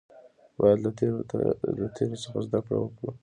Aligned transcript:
باید 0.59 0.77
له 0.85 0.89
تیرو 1.97 2.21
څخه 2.23 2.37
زده 2.45 2.59
کړه 2.65 2.77
وکړو 2.79 3.11